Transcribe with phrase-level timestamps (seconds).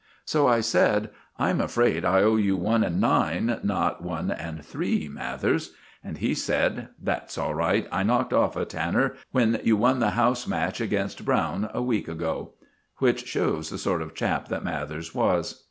[0.25, 5.07] So I said, "I'm afraid I owe you one and nine, not one and three,
[5.07, 7.87] Mathers." And he said, "That's all right.
[7.91, 12.07] I knocked off a tanner when you won the house match against Browne's a week
[12.07, 12.53] ago."
[12.97, 15.59] Which shows the sort of chap that Mathers was.